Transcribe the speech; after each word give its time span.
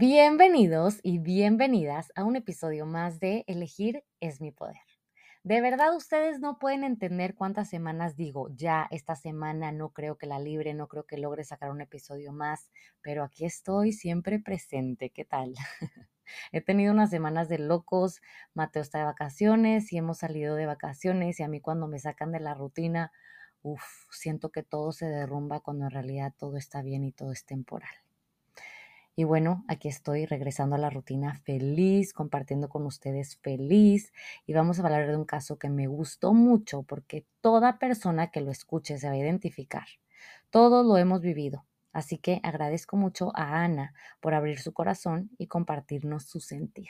Bienvenidos 0.00 0.98
y 1.02 1.18
bienvenidas 1.18 2.10
a 2.14 2.24
un 2.24 2.34
episodio 2.34 2.86
más 2.86 3.20
de 3.20 3.44
Elegir 3.46 4.02
es 4.18 4.40
mi 4.40 4.50
poder. 4.50 4.78
De 5.42 5.60
verdad 5.60 5.94
ustedes 5.94 6.40
no 6.40 6.58
pueden 6.58 6.84
entender 6.84 7.34
cuántas 7.34 7.68
semanas 7.68 8.16
digo, 8.16 8.48
ya 8.54 8.88
esta 8.90 9.14
semana 9.14 9.72
no 9.72 9.90
creo 9.90 10.16
que 10.16 10.24
la 10.24 10.38
libre, 10.38 10.72
no 10.72 10.88
creo 10.88 11.04
que 11.04 11.18
logre 11.18 11.44
sacar 11.44 11.70
un 11.70 11.82
episodio 11.82 12.32
más, 12.32 12.70
pero 13.02 13.22
aquí 13.24 13.44
estoy 13.44 13.92
siempre 13.92 14.38
presente, 14.38 15.10
¿qué 15.10 15.26
tal? 15.26 15.52
He 16.50 16.62
tenido 16.62 16.94
unas 16.94 17.10
semanas 17.10 17.50
de 17.50 17.58
locos, 17.58 18.22
Mateo 18.54 18.80
está 18.80 19.00
de 19.00 19.04
vacaciones 19.04 19.92
y 19.92 19.98
hemos 19.98 20.16
salido 20.16 20.54
de 20.54 20.64
vacaciones 20.64 21.38
y 21.40 21.42
a 21.42 21.48
mí 21.48 21.60
cuando 21.60 21.88
me 21.88 21.98
sacan 21.98 22.32
de 22.32 22.40
la 22.40 22.54
rutina, 22.54 23.12
uff, 23.60 23.84
siento 24.10 24.48
que 24.48 24.62
todo 24.62 24.92
se 24.92 25.04
derrumba 25.04 25.60
cuando 25.60 25.84
en 25.84 25.90
realidad 25.90 26.32
todo 26.38 26.56
está 26.56 26.80
bien 26.80 27.04
y 27.04 27.12
todo 27.12 27.32
es 27.32 27.44
temporal. 27.44 27.92
Y 29.20 29.24
bueno, 29.24 29.66
aquí 29.68 29.88
estoy 29.88 30.24
regresando 30.24 30.76
a 30.76 30.78
la 30.78 30.88
rutina 30.88 31.34
feliz, 31.34 32.14
compartiendo 32.14 32.70
con 32.70 32.86
ustedes 32.86 33.36
feliz. 33.36 34.14
Y 34.46 34.54
vamos 34.54 34.78
a 34.78 34.82
hablar 34.82 35.06
de 35.06 35.14
un 35.14 35.26
caso 35.26 35.58
que 35.58 35.68
me 35.68 35.88
gustó 35.88 36.32
mucho 36.32 36.84
porque 36.84 37.26
toda 37.42 37.78
persona 37.78 38.30
que 38.30 38.40
lo 38.40 38.50
escuche 38.50 38.96
se 38.96 39.08
va 39.08 39.12
a 39.12 39.18
identificar. 39.18 39.84
Todos 40.48 40.86
lo 40.86 40.96
hemos 40.96 41.20
vivido. 41.20 41.66
Así 41.92 42.16
que 42.16 42.40
agradezco 42.42 42.96
mucho 42.96 43.30
a 43.36 43.62
Ana 43.62 43.92
por 44.20 44.32
abrir 44.32 44.58
su 44.58 44.72
corazón 44.72 45.28
y 45.36 45.48
compartirnos 45.48 46.24
su 46.24 46.40
sentir. 46.40 46.88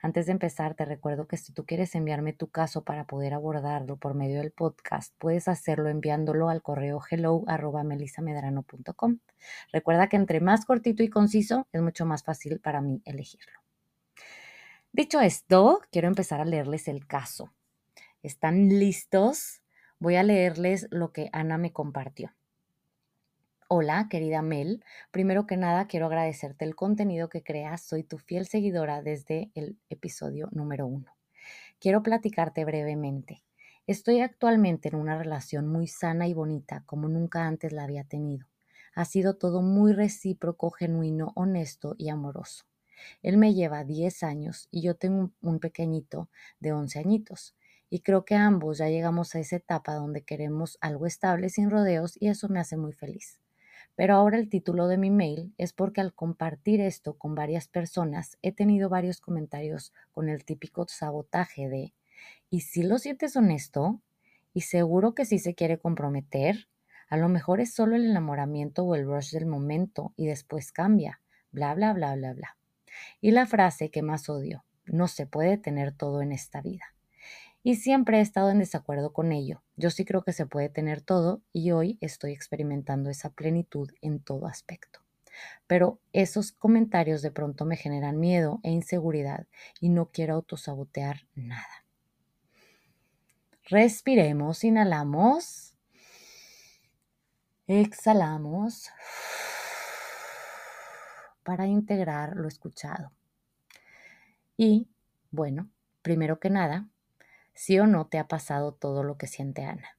Antes 0.00 0.24
de 0.24 0.32
empezar, 0.32 0.74
te 0.74 0.86
recuerdo 0.86 1.26
que 1.26 1.36
si 1.36 1.52
tú 1.52 1.66
quieres 1.66 1.94
enviarme 1.94 2.32
tu 2.32 2.48
caso 2.48 2.84
para 2.84 3.04
poder 3.04 3.34
abordarlo 3.34 3.98
por 3.98 4.14
medio 4.14 4.38
del 4.38 4.50
podcast, 4.50 5.14
puedes 5.18 5.46
hacerlo 5.48 5.90
enviándolo 5.90 6.48
al 6.48 6.62
correo 6.62 7.02
hello 7.10 7.44
Recuerda 9.72 10.08
que 10.08 10.16
entre 10.16 10.40
más 10.40 10.64
cortito 10.64 11.02
y 11.02 11.08
conciso 11.08 11.68
es 11.72 11.82
mucho 11.82 12.06
más 12.06 12.22
fácil 12.22 12.60
para 12.60 12.80
mí 12.80 13.02
elegirlo. 13.04 13.60
Dicho 14.92 15.20
esto, 15.20 15.80
quiero 15.90 16.08
empezar 16.08 16.40
a 16.40 16.44
leerles 16.44 16.86
el 16.86 17.06
caso. 17.06 17.52
¿Están 18.22 18.68
listos? 18.68 19.62
Voy 19.98 20.16
a 20.16 20.22
leerles 20.22 20.86
lo 20.90 21.12
que 21.12 21.30
Ana 21.32 21.58
me 21.58 21.72
compartió. 21.72 22.32
Hola, 23.68 24.06
querida 24.08 24.40
Mel. 24.40 24.84
Primero 25.10 25.46
que 25.46 25.56
nada, 25.56 25.86
quiero 25.86 26.06
agradecerte 26.06 26.64
el 26.64 26.76
contenido 26.76 27.28
que 27.28 27.42
creas. 27.42 27.82
Soy 27.82 28.04
tu 28.04 28.18
fiel 28.18 28.46
seguidora 28.46 29.02
desde 29.02 29.50
el 29.54 29.78
episodio 29.88 30.48
número 30.52 30.86
uno. 30.86 31.16
Quiero 31.80 32.02
platicarte 32.02 32.64
brevemente. 32.64 33.42
Estoy 33.86 34.20
actualmente 34.20 34.88
en 34.88 34.94
una 34.94 35.18
relación 35.18 35.66
muy 35.66 35.88
sana 35.88 36.28
y 36.28 36.34
bonita, 36.34 36.84
como 36.86 37.08
nunca 37.08 37.46
antes 37.46 37.72
la 37.72 37.84
había 37.84 38.04
tenido. 38.04 38.46
Ha 38.94 39.04
sido 39.04 39.34
todo 39.36 39.62
muy 39.62 39.92
recíproco, 39.92 40.70
genuino, 40.70 41.32
honesto 41.34 41.94
y 41.98 42.08
amoroso. 42.08 42.64
Él 43.22 43.36
me 43.38 43.54
lleva 43.54 43.84
10 43.84 44.22
años 44.22 44.68
y 44.70 44.82
yo 44.82 44.94
tengo 44.96 45.30
un 45.42 45.58
pequeñito 45.60 46.28
de 46.60 46.72
11 46.72 46.98
añitos. 46.98 47.54
Y 47.90 48.00
creo 48.00 48.24
que 48.24 48.34
ambos 48.34 48.78
ya 48.78 48.88
llegamos 48.88 49.34
a 49.34 49.40
esa 49.40 49.56
etapa 49.56 49.94
donde 49.94 50.22
queremos 50.22 50.78
algo 50.80 51.06
estable 51.06 51.48
sin 51.48 51.70
rodeos 51.70 52.16
y 52.20 52.28
eso 52.28 52.48
me 52.48 52.60
hace 52.60 52.76
muy 52.76 52.92
feliz. 52.92 53.40
Pero 53.96 54.14
ahora 54.14 54.38
el 54.38 54.48
título 54.48 54.88
de 54.88 54.98
mi 54.98 55.10
mail 55.10 55.54
es 55.58 55.72
porque 55.72 56.00
al 56.00 56.14
compartir 56.14 56.80
esto 56.80 57.16
con 57.16 57.34
varias 57.34 57.68
personas 57.68 58.38
he 58.42 58.52
tenido 58.52 58.88
varios 58.88 59.20
comentarios 59.20 59.92
con 60.12 60.28
el 60.28 60.44
típico 60.44 60.86
sabotaje 60.88 61.68
de 61.68 61.94
¿y 62.50 62.60
si 62.62 62.82
lo 62.82 62.98
sientes 62.98 63.36
honesto? 63.36 64.00
¿Y 64.52 64.62
seguro 64.62 65.14
que 65.14 65.24
sí 65.24 65.38
se 65.38 65.54
quiere 65.54 65.78
comprometer? 65.78 66.68
A 67.14 67.16
lo 67.16 67.28
mejor 67.28 67.60
es 67.60 67.72
solo 67.72 67.94
el 67.94 68.06
enamoramiento 68.10 68.82
o 68.82 68.96
el 68.96 69.06
rush 69.06 69.30
del 69.30 69.46
momento 69.46 70.12
y 70.16 70.26
después 70.26 70.72
cambia, 70.72 71.20
bla, 71.52 71.72
bla, 71.72 71.92
bla, 71.92 72.16
bla, 72.16 72.32
bla. 72.32 72.56
Y 73.20 73.30
la 73.30 73.46
frase 73.46 73.88
que 73.88 74.02
más 74.02 74.28
odio, 74.28 74.64
no 74.84 75.06
se 75.06 75.24
puede 75.24 75.56
tener 75.56 75.92
todo 75.92 76.22
en 76.22 76.32
esta 76.32 76.60
vida 76.60 76.86
y 77.62 77.76
siempre 77.76 78.18
he 78.18 78.20
estado 78.20 78.50
en 78.50 78.58
desacuerdo 78.58 79.12
con 79.12 79.30
ello. 79.30 79.62
Yo 79.76 79.90
sí 79.90 80.04
creo 80.04 80.24
que 80.24 80.32
se 80.32 80.44
puede 80.46 80.68
tener 80.70 81.02
todo 81.02 81.40
y 81.52 81.70
hoy 81.70 81.98
estoy 82.00 82.32
experimentando 82.32 83.10
esa 83.10 83.30
plenitud 83.30 83.92
en 84.02 84.18
todo 84.18 84.48
aspecto. 84.48 84.98
Pero 85.68 86.00
esos 86.12 86.50
comentarios 86.50 87.22
de 87.22 87.30
pronto 87.30 87.64
me 87.64 87.76
generan 87.76 88.18
miedo 88.18 88.58
e 88.64 88.72
inseguridad 88.72 89.46
y 89.80 89.88
no 89.88 90.10
quiero 90.10 90.34
autosabotear 90.34 91.28
nada. 91.36 91.84
Respiremos, 93.66 94.64
inhalamos, 94.64 95.63
exhalamos 97.66 98.90
para 101.42 101.66
integrar 101.66 102.36
lo 102.36 102.48
escuchado. 102.48 103.12
Y 104.56 104.88
bueno, 105.30 105.68
primero 106.02 106.38
que 106.38 106.50
nada, 106.50 106.88
¿Sí 107.56 107.78
o 107.78 107.86
no 107.86 108.08
te 108.08 108.18
ha 108.18 108.26
pasado 108.26 108.72
todo 108.72 109.04
lo 109.04 109.16
que 109.16 109.28
siente 109.28 109.62
Ana? 109.62 109.96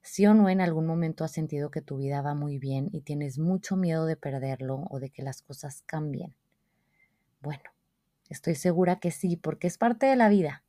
¿Sí 0.00 0.26
o 0.26 0.34
no 0.34 0.48
en 0.48 0.60
algún 0.60 0.86
momento 0.86 1.24
has 1.24 1.32
sentido 1.32 1.70
que 1.70 1.82
tu 1.82 1.96
vida 1.96 2.22
va 2.22 2.34
muy 2.34 2.58
bien 2.58 2.88
y 2.92 3.00
tienes 3.00 3.38
mucho 3.38 3.76
miedo 3.76 4.06
de 4.06 4.16
perderlo 4.16 4.84
o 4.90 5.00
de 5.00 5.10
que 5.10 5.22
las 5.22 5.42
cosas 5.42 5.82
cambien? 5.86 6.36
Bueno, 7.40 7.64
estoy 8.28 8.54
segura 8.54 9.00
que 9.00 9.10
sí, 9.10 9.36
porque 9.36 9.66
es 9.66 9.76
parte 9.76 10.06
de 10.06 10.14
la 10.14 10.28
vida. 10.28 10.62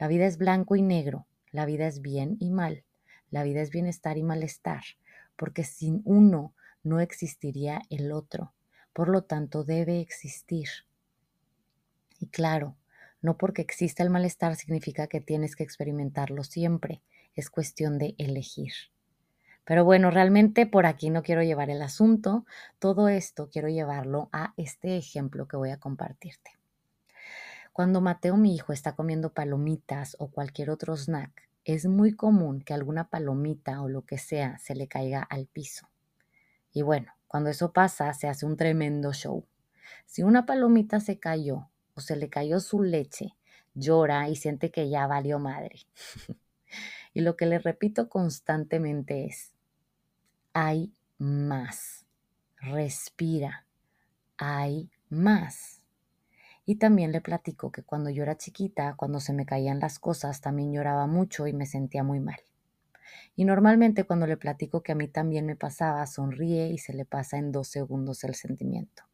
La 0.00 0.08
vida 0.08 0.26
es 0.26 0.36
blanco 0.36 0.74
y 0.74 0.82
negro, 0.82 1.26
la 1.52 1.64
vida 1.64 1.86
es 1.86 2.02
bien 2.02 2.36
y 2.40 2.50
mal, 2.50 2.84
la 3.30 3.44
vida 3.44 3.60
es 3.60 3.70
bienestar 3.70 4.18
y 4.18 4.22
malestar, 4.22 4.82
porque 5.38 5.64
sin 5.64 6.02
uno 6.04 6.52
no 6.82 7.00
existiría 7.00 7.80
el 7.88 8.12
otro, 8.12 8.52
por 8.92 9.08
lo 9.08 9.22
tanto 9.22 9.64
debe 9.64 10.00
existir. 10.00 10.68
Y 12.18 12.26
claro, 12.26 12.76
no 13.22 13.38
porque 13.38 13.62
exista 13.62 14.02
el 14.02 14.10
malestar 14.10 14.56
significa 14.56 15.06
que 15.06 15.20
tienes 15.20 15.56
que 15.56 15.62
experimentarlo 15.62 16.42
siempre. 16.42 17.02
Es 17.34 17.50
cuestión 17.50 17.98
de 17.98 18.16
elegir. 18.18 18.72
Pero 19.64 19.84
bueno, 19.84 20.10
realmente 20.10 20.66
por 20.66 20.86
aquí 20.86 21.10
no 21.10 21.22
quiero 21.22 21.42
llevar 21.42 21.70
el 21.70 21.82
asunto. 21.82 22.44
Todo 22.78 23.08
esto 23.08 23.48
quiero 23.50 23.68
llevarlo 23.68 24.28
a 24.32 24.54
este 24.56 24.96
ejemplo 24.96 25.46
que 25.46 25.56
voy 25.56 25.70
a 25.70 25.78
compartirte. 25.78 26.52
Cuando 27.72 28.00
Mateo, 28.00 28.36
mi 28.36 28.56
hijo, 28.56 28.72
está 28.72 28.96
comiendo 28.96 29.32
palomitas 29.32 30.16
o 30.18 30.30
cualquier 30.32 30.70
otro 30.70 30.96
snack, 30.96 31.48
es 31.74 31.86
muy 31.86 32.14
común 32.14 32.60
que 32.60 32.74
alguna 32.74 33.10
palomita 33.10 33.82
o 33.82 33.88
lo 33.88 34.04
que 34.04 34.18
sea 34.18 34.58
se 34.58 34.74
le 34.74 34.88
caiga 34.88 35.22
al 35.22 35.46
piso. 35.46 35.88
Y 36.72 36.82
bueno, 36.82 37.12
cuando 37.26 37.50
eso 37.50 37.72
pasa, 37.72 38.12
se 38.14 38.28
hace 38.28 38.46
un 38.46 38.56
tremendo 38.56 39.12
show. 39.12 39.46
Si 40.06 40.22
una 40.22 40.46
palomita 40.46 41.00
se 41.00 41.18
cayó 41.18 41.68
se 42.00 42.16
le 42.16 42.28
cayó 42.28 42.60
su 42.60 42.82
leche, 42.82 43.34
llora 43.74 44.28
y 44.28 44.36
siente 44.36 44.70
que 44.70 44.88
ya 44.88 45.06
valió 45.06 45.38
madre. 45.38 45.80
y 47.14 47.20
lo 47.20 47.36
que 47.36 47.46
le 47.46 47.58
repito 47.58 48.08
constantemente 48.08 49.26
es, 49.26 49.52
hay 50.52 50.92
más. 51.18 52.06
Respira, 52.56 53.66
hay 54.36 54.90
más. 55.08 55.77
Y 56.68 56.74
también 56.74 57.12
le 57.12 57.22
platico 57.22 57.72
que 57.72 57.82
cuando 57.82 58.10
yo 58.10 58.24
era 58.24 58.36
chiquita, 58.36 58.92
cuando 58.94 59.20
se 59.20 59.32
me 59.32 59.46
caían 59.46 59.80
las 59.80 59.98
cosas, 59.98 60.42
también 60.42 60.70
lloraba 60.70 61.06
mucho 61.06 61.46
y 61.46 61.54
me 61.54 61.64
sentía 61.64 62.02
muy 62.02 62.20
mal. 62.20 62.42
Y 63.34 63.46
normalmente 63.46 64.04
cuando 64.04 64.26
le 64.26 64.36
platico 64.36 64.82
que 64.82 64.92
a 64.92 64.94
mí 64.94 65.08
también 65.08 65.46
me 65.46 65.56
pasaba, 65.56 66.06
sonríe 66.06 66.68
y 66.68 66.76
se 66.76 66.92
le 66.92 67.06
pasa 67.06 67.38
en 67.38 67.52
dos 67.52 67.68
segundos 67.68 68.22
el 68.22 68.34
sentimiento. 68.34 69.04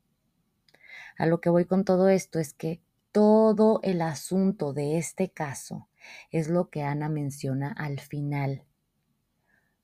A 1.16 1.26
lo 1.26 1.40
que 1.40 1.48
voy 1.48 1.64
con 1.64 1.84
todo 1.84 2.08
esto 2.08 2.40
es 2.40 2.54
que 2.54 2.80
todo 3.12 3.78
el 3.84 4.02
asunto 4.02 4.72
de 4.72 4.98
este 4.98 5.30
caso 5.30 5.86
es 6.32 6.48
lo 6.48 6.70
que 6.70 6.82
Ana 6.82 7.08
menciona 7.08 7.70
al 7.70 8.00
final. 8.00 8.64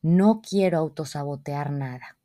No 0.02 0.43
quiero 0.43 0.78
autosabotear 0.78 1.70
nada. 1.70 2.19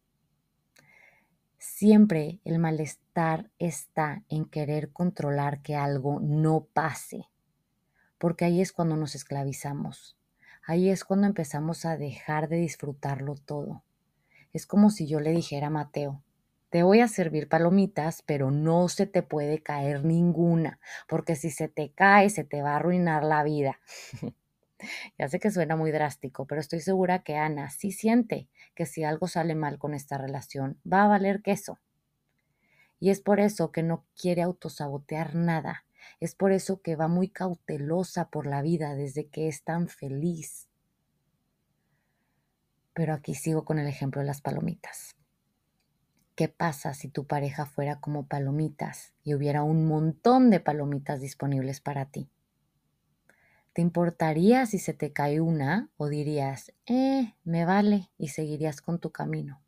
Siempre 1.77 2.39
el 2.45 2.57
malestar 2.57 3.51
está 3.59 4.23
en 4.29 4.45
querer 4.45 4.93
controlar 4.93 5.61
que 5.61 5.75
algo 5.75 6.21
no 6.21 6.69
pase, 6.71 7.27
porque 8.17 8.45
ahí 8.45 8.61
es 8.61 8.71
cuando 8.71 8.95
nos 8.95 9.13
esclavizamos, 9.13 10.17
ahí 10.65 10.89
es 10.89 11.03
cuando 11.03 11.27
empezamos 11.27 11.83
a 11.83 11.97
dejar 11.97 12.47
de 12.47 12.55
disfrutarlo 12.55 13.35
todo. 13.35 13.83
Es 14.53 14.65
como 14.65 14.89
si 14.89 15.05
yo 15.05 15.19
le 15.19 15.31
dijera 15.31 15.67
a 15.67 15.69
Mateo, 15.69 16.23
te 16.69 16.81
voy 16.81 17.01
a 17.01 17.09
servir 17.09 17.49
palomitas, 17.49 18.21
pero 18.21 18.51
no 18.51 18.87
se 18.87 19.05
te 19.05 19.21
puede 19.21 19.61
caer 19.61 20.05
ninguna, 20.05 20.79
porque 21.09 21.35
si 21.35 21.51
se 21.51 21.67
te 21.67 21.91
cae, 21.91 22.29
se 22.29 22.45
te 22.45 22.61
va 22.61 22.71
a 22.71 22.75
arruinar 22.77 23.25
la 23.25 23.43
vida. 23.43 23.81
ya 25.17 25.27
sé 25.27 25.39
que 25.39 25.51
suena 25.51 25.75
muy 25.75 25.91
drástico, 25.91 26.45
pero 26.45 26.61
estoy 26.61 26.79
segura 26.81 27.23
que 27.23 27.35
Ana 27.35 27.69
sí 27.69 27.91
siente 27.91 28.47
que 28.75 28.85
si 28.85 29.03
algo 29.03 29.27
sale 29.27 29.55
mal 29.55 29.77
con 29.77 29.93
esta 29.93 30.17
relación, 30.17 30.79
va 30.91 31.03
a 31.03 31.07
valer 31.07 31.41
queso. 31.41 31.79
Y 32.99 33.09
es 33.09 33.19
por 33.19 33.39
eso 33.39 33.71
que 33.71 33.83
no 33.83 34.05
quiere 34.19 34.41
autosabotear 34.41 35.35
nada. 35.35 35.85
Es 36.19 36.35
por 36.35 36.51
eso 36.51 36.81
que 36.81 36.95
va 36.95 37.07
muy 37.07 37.29
cautelosa 37.29 38.29
por 38.29 38.47
la 38.47 38.61
vida 38.61 38.95
desde 38.95 39.27
que 39.27 39.47
es 39.47 39.63
tan 39.63 39.87
feliz. 39.89 40.69
Pero 42.93 43.13
aquí 43.13 43.35
sigo 43.35 43.65
con 43.65 43.79
el 43.79 43.87
ejemplo 43.87 44.21
de 44.21 44.27
las 44.27 44.41
palomitas. 44.41 45.15
¿Qué 46.35 46.49
pasa 46.49 46.93
si 46.93 47.07
tu 47.07 47.27
pareja 47.27 47.65
fuera 47.65 47.99
como 48.01 48.27
palomitas 48.27 49.13
y 49.23 49.35
hubiera 49.35 49.63
un 49.63 49.87
montón 49.87 50.49
de 50.49 50.59
palomitas 50.59 51.21
disponibles 51.21 51.79
para 51.79 52.05
ti? 52.05 52.29
¿Te 53.75 53.81
importaría 53.81 54.65
si 54.67 54.79
se 54.79 54.93
te 54.93 55.11
cae 55.11 55.41
una 55.41 55.89
o 55.97 56.07
dirías, 56.07 56.71
eh, 56.85 57.33
me 57.43 57.65
vale 57.65 58.09
y 58.17 58.29
seguirías 58.29 58.79
con 58.79 58.99
tu 58.99 59.11
camino? 59.11 59.61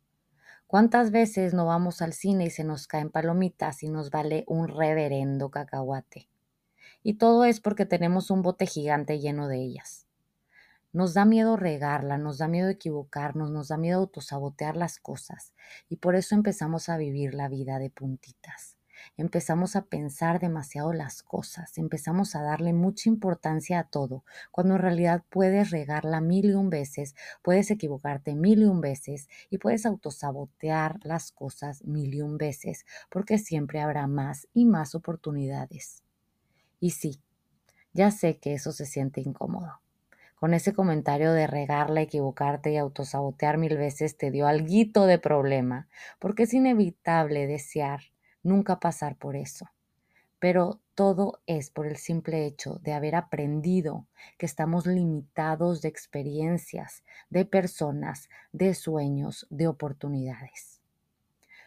¿Cuántas 0.66 1.10
veces 1.10 1.52
no 1.52 1.66
vamos 1.66 2.00
al 2.00 2.14
cine 2.14 2.46
y 2.46 2.50
se 2.50 2.64
nos 2.64 2.86
caen 2.86 3.10
palomitas 3.10 3.82
y 3.82 3.90
nos 3.90 4.08
vale 4.08 4.44
un 4.46 4.68
reverendo 4.68 5.50
cacahuate? 5.50 6.30
Y 7.02 7.18
todo 7.18 7.44
es 7.44 7.60
porque 7.60 7.84
tenemos 7.84 8.30
un 8.30 8.40
bote 8.40 8.64
gigante 8.64 9.18
lleno 9.18 9.46
de 9.46 9.58
ellas. 9.58 10.06
Nos 10.90 11.12
da 11.12 11.26
miedo 11.26 11.58
regarla, 11.58 12.16
nos 12.16 12.38
da 12.38 12.48
miedo 12.48 12.70
equivocarnos, 12.70 13.50
nos 13.50 13.68
da 13.68 13.76
miedo 13.76 13.98
autosabotear 13.98 14.78
las 14.78 15.00
cosas 15.00 15.52
y 15.90 15.96
por 15.96 16.16
eso 16.16 16.34
empezamos 16.34 16.88
a 16.88 16.96
vivir 16.96 17.34
la 17.34 17.50
vida 17.50 17.78
de 17.78 17.90
puntitas 17.90 18.77
empezamos 19.18 19.76
a 19.76 19.82
pensar 19.82 20.38
demasiado 20.40 20.92
las 20.92 21.22
cosas, 21.22 21.76
empezamos 21.76 22.34
a 22.36 22.42
darle 22.42 22.72
mucha 22.72 23.10
importancia 23.10 23.80
a 23.80 23.84
todo, 23.84 24.24
cuando 24.52 24.76
en 24.76 24.80
realidad 24.80 25.24
puedes 25.28 25.70
regarla 25.70 26.20
mil 26.20 26.46
y 26.46 26.54
un 26.54 26.70
veces, 26.70 27.16
puedes 27.42 27.70
equivocarte 27.70 28.34
mil 28.34 28.62
y 28.62 28.64
un 28.64 28.80
veces 28.80 29.28
y 29.50 29.58
puedes 29.58 29.84
autosabotear 29.84 31.00
las 31.02 31.32
cosas 31.32 31.84
mil 31.84 32.14
y 32.14 32.22
un 32.22 32.38
veces, 32.38 32.86
porque 33.10 33.38
siempre 33.38 33.80
habrá 33.80 34.06
más 34.06 34.46
y 34.54 34.64
más 34.64 34.94
oportunidades. 34.94 36.04
Y 36.78 36.90
sí, 36.90 37.20
ya 37.92 38.12
sé 38.12 38.38
que 38.38 38.54
eso 38.54 38.70
se 38.70 38.86
siente 38.86 39.20
incómodo. 39.20 39.80
Con 40.36 40.54
ese 40.54 40.72
comentario 40.72 41.32
de 41.32 41.48
regarla, 41.48 42.00
equivocarte 42.00 42.70
y 42.70 42.76
autosabotear 42.76 43.58
mil 43.58 43.76
veces 43.76 44.16
te 44.16 44.30
dio 44.30 44.46
algo 44.46 45.06
de 45.06 45.18
problema, 45.18 45.88
porque 46.20 46.44
es 46.44 46.54
inevitable 46.54 47.48
desear 47.48 48.02
nunca 48.48 48.80
pasar 48.80 49.16
por 49.16 49.36
eso. 49.36 49.70
Pero 50.40 50.80
todo 50.94 51.40
es 51.46 51.70
por 51.70 51.86
el 51.86 51.96
simple 51.96 52.46
hecho 52.46 52.80
de 52.82 52.92
haber 52.92 53.14
aprendido 53.14 54.06
que 54.38 54.46
estamos 54.46 54.86
limitados 54.86 55.82
de 55.82 55.88
experiencias, 55.88 57.04
de 57.28 57.44
personas, 57.44 58.28
de 58.52 58.74
sueños, 58.74 59.46
de 59.50 59.66
oportunidades. 59.66 60.80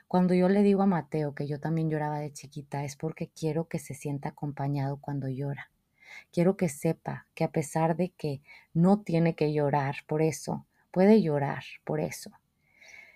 Cuando 0.08 0.34
yo 0.34 0.50
le 0.50 0.62
digo 0.62 0.82
a 0.82 0.88
Mateo 0.88 1.34
que 1.34 1.48
yo 1.48 1.62
también 1.62 1.90
lloraba 1.90 2.20
de 2.20 2.34
chiquita 2.34 2.84
es 2.84 2.98
porque 2.98 3.30
quiero 3.30 3.70
que 3.70 3.80
se 3.80 3.94
sienta 3.94 4.30
acompañado 4.30 4.98
cuando 4.98 5.30
llora. 5.30 5.72
Quiero 6.34 6.58
que 6.58 6.68
sepa 6.68 7.28
que 7.34 7.46
a 7.46 7.52
pesar 7.52 7.96
de 7.96 8.10
que 8.10 8.42
no 8.74 9.00
tiene 9.00 9.36
que 9.36 9.54
llorar 9.54 9.96
por 10.08 10.22
eso, 10.22 10.66
puede 10.92 11.22
llorar 11.22 11.64
por 11.86 12.02
eso. 12.02 12.32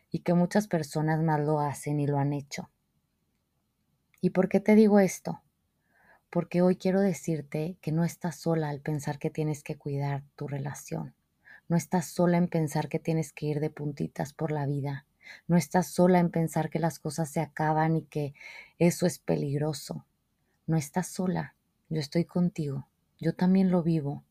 Y 0.09 0.19
que 0.19 0.33
muchas 0.33 0.67
personas 0.67 1.21
más 1.21 1.41
lo 1.41 1.59
hacen 1.59 2.00
y 2.00 2.07
lo 2.07 2.17
han 2.17 2.31
hecho. 2.31 2.69
¿Y 4.21 4.31
por 4.31 4.50
qué 4.50 4.59
te 4.59 4.75
digo 4.75 5.00
esto? 5.00 5.41
Porque 6.29 6.62
hoy 6.62 6.75
quiero 6.75 7.01
decirte 7.01 7.77
que 7.81 7.91
no 7.91 8.03
estás 8.03 8.38
sola 8.38 8.69
al 8.69 8.81
pensar 8.81 9.19
que 9.19 9.29
tienes 9.29 9.63
que 9.63 9.77
cuidar 9.77 10.23
tu 10.35 10.47
relación. 10.47 11.13
No 11.67 11.77
estás 11.77 12.07
sola 12.07 12.38
en 12.38 12.47
pensar 12.47 12.89
que 12.89 13.00
tienes 13.00 13.33
que 13.33 13.47
ir 13.47 13.59
de 13.59 13.69
puntitas 13.69 14.33
por 14.33 14.51
la 14.51 14.65
vida. 14.65 15.06
No 15.47 15.57
estás 15.57 15.88
sola 15.88 16.19
en 16.19 16.29
pensar 16.29 16.69
que 16.69 16.79
las 16.79 17.00
cosas 17.00 17.29
se 17.29 17.39
acaban 17.39 17.95
y 17.95 18.03
que 18.03 18.33
eso 18.79 19.06
es 19.06 19.19
peligroso. 19.19 20.06
No 20.67 20.77
estás 20.77 21.07
sola. 21.07 21.56
Yo 21.89 22.00
estoy 22.00 22.25
contigo. 22.25 22.88
Yo 23.19 23.33
también 23.33 23.71
lo 23.71 23.81
vivo. 23.81 24.23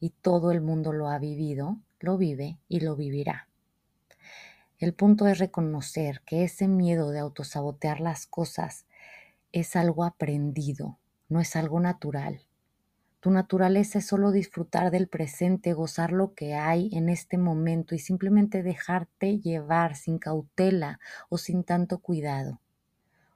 Y 0.00 0.10
todo 0.10 0.50
el 0.50 0.60
mundo 0.60 0.92
lo 0.92 1.08
ha 1.08 1.18
vivido, 1.18 1.78
lo 2.00 2.16
vive 2.16 2.58
y 2.68 2.80
lo 2.80 2.96
vivirá. 2.96 3.48
El 4.78 4.94
punto 4.94 5.26
es 5.26 5.38
reconocer 5.38 6.22
que 6.22 6.42
ese 6.42 6.66
miedo 6.66 7.10
de 7.10 7.18
autosabotear 7.18 8.00
las 8.00 8.26
cosas 8.26 8.86
es 9.52 9.76
algo 9.76 10.04
aprendido, 10.04 10.98
no 11.28 11.40
es 11.40 11.56
algo 11.56 11.80
natural. 11.80 12.42
Tu 13.20 13.30
naturaleza 13.30 13.98
es 13.98 14.06
solo 14.06 14.30
disfrutar 14.30 14.90
del 14.90 15.08
presente, 15.08 15.74
gozar 15.74 16.12
lo 16.12 16.34
que 16.34 16.54
hay 16.54 16.88
en 16.92 17.08
este 17.08 17.36
momento 17.36 17.94
y 17.94 17.98
simplemente 17.98 18.62
dejarte 18.62 19.40
llevar 19.40 19.96
sin 19.96 20.18
cautela 20.18 21.00
o 21.28 21.36
sin 21.36 21.64
tanto 21.64 21.98
cuidado. 21.98 22.60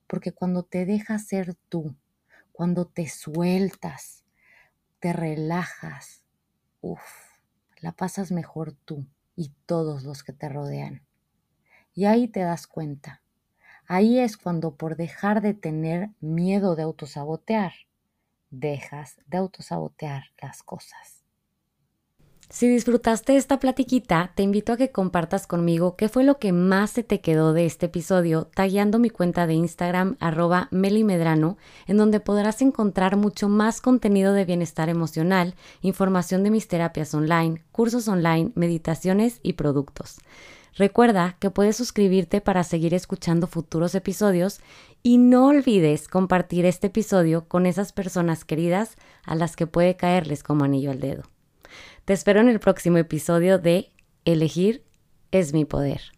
Porque 0.07 0.33
cuando 0.33 0.63
te 0.63 0.87
dejas 0.87 1.27
ser 1.27 1.55
tú, 1.69 1.95
cuando 2.53 2.87
te 2.87 3.09
sueltas, 3.09 4.25
te 5.01 5.13
relajas, 5.13 6.25
uff, 6.81 7.03
la 7.81 7.93
pasas 7.93 8.33
mejor 8.33 8.73
tú 8.73 9.07
y 9.37 9.53
todos 9.67 10.05
los 10.05 10.23
que 10.23 10.33
te 10.33 10.49
rodean. 10.49 11.03
Y 11.93 12.07
ahí 12.07 12.29
te 12.29 12.41
das 12.41 12.67
cuenta 12.67 13.24
Ahí 13.87 14.19
es 14.19 14.37
cuando 14.37 14.75
por 14.75 14.97
dejar 14.97 15.43
de 15.43 15.55
tener 15.55 16.11
miedo 16.21 16.77
de 16.77 16.83
autosabotear, 16.85 17.73
dejas 18.51 19.17
de 19.27 19.39
autosabotear 19.39 20.25
las 20.41 20.63
cosas. 20.63 21.25
Si 22.51 22.69
disfrutaste 22.69 23.37
esta 23.37 23.59
platiquita, 23.59 24.33
te 24.35 24.43
invito 24.43 24.73
a 24.73 24.77
que 24.77 24.91
compartas 24.91 25.47
conmigo 25.47 25.97
qué 25.97 26.09
fue 26.09 26.25
lo 26.25 26.39
que 26.39 26.53
más 26.53 26.91
se 26.91 27.03
te 27.03 27.21
quedó 27.21 27.53
de 27.53 27.65
este 27.65 27.87
episodio, 27.87 28.49
tagueando 28.55 28.99
mi 28.99 29.11
cuenta 29.11 29.47
de 29.47 29.55
Instagram 29.55 30.17
arroba 30.21 30.69
melimedrano, 30.71 31.57
en 31.87 31.97
donde 31.97 32.21
podrás 32.21 32.61
encontrar 32.63 33.17
mucho 33.17 33.49
más 33.49 33.81
contenido 33.81 34.35
de 34.35 34.45
bienestar 34.45 34.89
emocional, 34.89 35.55
información 35.81 36.45
de 36.45 36.51
mis 36.51 36.69
terapias 36.69 37.15
online, 37.15 37.65
cursos 37.73 38.09
online, 38.09 38.53
meditaciones 38.55 39.41
y 39.43 39.55
productos. 39.55 40.19
Recuerda 40.77 41.37
que 41.39 41.51
puedes 41.51 41.77
suscribirte 41.77 42.41
para 42.41 42.65
seguir 42.65 42.95
escuchando 42.95 43.47
futuros 43.47 43.95
episodios 43.95 44.61
y 45.03 45.19
no 45.19 45.47
olvides 45.47 46.09
compartir 46.09 46.67
este 46.67 46.89
episodio 46.89 47.47
con 47.47 47.67
esas 47.67 47.93
personas 47.93 48.45
queridas 48.45 48.97
a 49.25 49.37
las 49.37 49.55
que 49.55 49.69
puede 49.69 49.97
caerles 49.97 50.43
como 50.43 50.65
anillo 50.65 50.91
al 50.91 51.01
dedo. 51.01 51.23
Te 52.05 52.13
espero 52.13 52.41
en 52.41 52.49
el 52.49 52.59
próximo 52.59 52.99
episodio 52.99 53.59
de 53.59 53.93
Elegir 54.25 54.83
es 55.31 55.53
mi 55.53 55.65
poder. 55.65 56.14